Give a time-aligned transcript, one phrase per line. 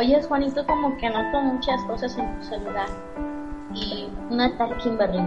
[0.00, 2.88] Oye, Juanito, como que noto muchas cosas en tu celular.
[3.74, 5.20] Y una tal Kimberly.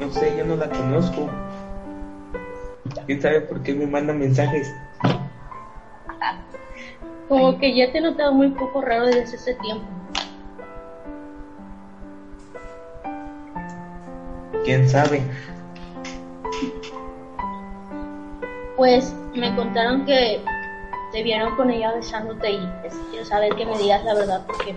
[0.00, 1.30] No sé, yo no la conozco.
[3.06, 4.74] ¿Quién sabe por qué me manda mensajes?
[7.28, 9.86] Como que ya te he notado muy poco raro desde ese tiempo.
[14.64, 15.22] ¿Quién sabe?
[18.76, 20.42] Pues me contaron que
[21.12, 24.74] te vieron con ella besándote y pues, quiero saber que me digas la verdad porque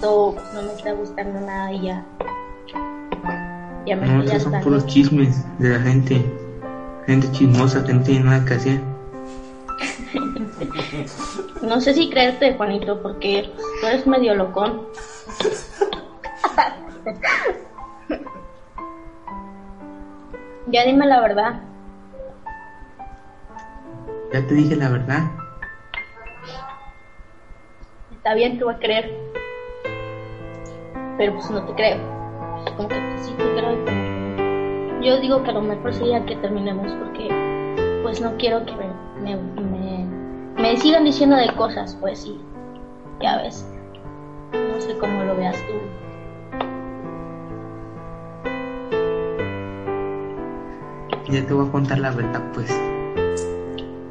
[0.00, 2.04] todo no me está gustando nada y ya.
[3.86, 6.22] Ya me No, esos son puros chismes de la gente.
[7.06, 8.80] Gente chismosa que no tiene nada que hacer.
[11.62, 14.82] No sé si creerte, Juanito, porque tú eres medio locón.
[20.66, 21.60] ya dime la verdad.
[24.32, 25.30] Ya te dije la verdad.
[28.10, 29.10] Está bien, te voy a creer.
[31.16, 31.98] Pero pues no te creo.
[32.76, 35.00] Como que sí te creo.
[35.00, 37.28] Yo digo que lo mejor sería que terminemos porque
[38.02, 40.06] pues no quiero que me, me,
[40.56, 42.38] me sigan diciendo de cosas, pues sí.
[43.20, 43.66] Ya ves.
[44.52, 45.72] No sé cómo lo veas tú.
[51.32, 52.70] Ya te voy a contar la verdad, pues.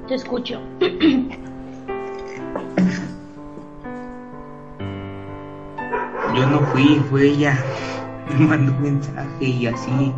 [0.08, 0.62] Te escucho.
[6.34, 7.58] Yo no fui, fue ella.
[8.40, 10.14] Me mandó un mensaje y así.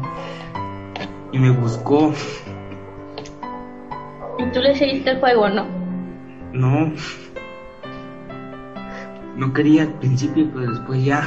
[1.32, 2.14] Y me buscó.
[4.38, 5.66] ¿Y tú le seguiste el juego no?
[6.54, 6.94] No.
[9.38, 11.26] No quería al principio, pero después ya.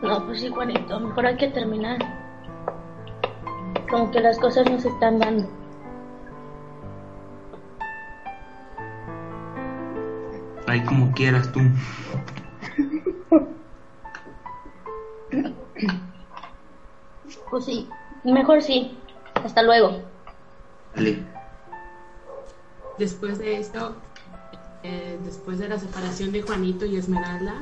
[0.00, 2.21] No, pues sí, Juanito, mejor hay que terminar.
[3.92, 5.46] Como que las cosas no se están dando.
[10.66, 11.60] Ahí como quieras tú.
[17.50, 17.86] Pues sí,
[18.24, 18.96] mejor sí.
[19.44, 20.00] Hasta luego.
[20.96, 21.18] Dale.
[22.96, 23.94] Después de esto,
[24.84, 27.60] eh, después de la separación de Juanito y Esmeralda,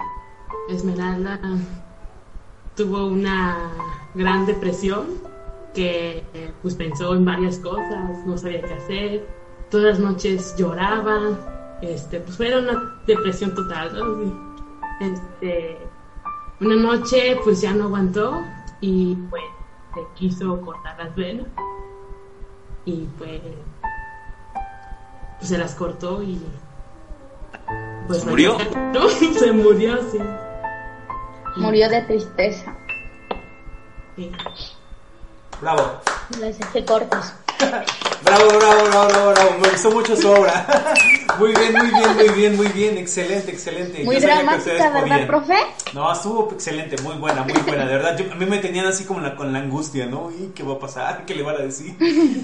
[0.69, 1.41] Esmeralda
[2.77, 3.73] tuvo una
[4.15, 5.29] gran depresión
[5.75, 6.25] que
[6.63, 9.27] pues pensó en varias cosas, no sabía qué hacer,
[9.71, 14.57] todas las noches lloraba, este, pues era una depresión total, ¿no?
[15.01, 15.79] Este,
[16.61, 18.43] una noche pues ya no aguantó
[18.81, 19.45] y pues
[19.95, 21.47] se quiso cortar las venas
[22.85, 23.41] y pues
[25.39, 26.39] pues se las cortó y
[28.07, 28.59] pues ¿Se murió?
[28.93, 29.09] no,
[29.39, 30.19] se murió sí.
[31.57, 32.77] Murió de tristeza.
[34.17, 34.31] Sí.
[35.61, 36.01] Bravo.
[36.41, 37.33] Les dejé cortos.
[38.23, 39.51] Bravo, bravo, bravo, bravo, bravo.
[39.61, 40.67] Me gustó mucho su obra.
[41.39, 42.99] Muy bien, muy bien, muy bien, muy bien.
[42.99, 44.05] Excelente, excelente.
[44.05, 45.27] Muy Yo dramática, ¿verdad, podían.
[45.27, 45.55] profe?
[45.95, 48.19] No, estuvo excelente, muy buena, muy buena, de verdad.
[48.19, 50.31] Yo- a mí me tenían así como la, con la angustia, ¿no?
[50.31, 51.25] ¿Y qué va a pasar?
[51.25, 51.97] ¿Qué le van a decir?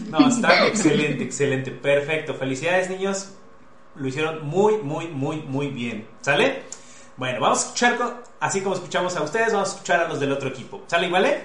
[0.09, 2.35] No, está excelente, excelente, perfecto.
[2.35, 3.33] Felicidades, niños.
[3.97, 6.09] Lo hicieron muy, muy, muy, muy bien.
[6.23, 6.63] ¿Sale?
[7.19, 10.33] Bueno, vamos a escuchar, así como escuchamos a ustedes, vamos a escuchar a los del
[10.33, 10.83] otro equipo.
[10.87, 11.45] ¿Sale, vale?